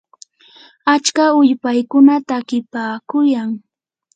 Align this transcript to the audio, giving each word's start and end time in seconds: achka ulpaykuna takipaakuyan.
achka 0.93 1.25
ulpaykuna 1.39 2.15
takipaakuyan. 2.27 3.49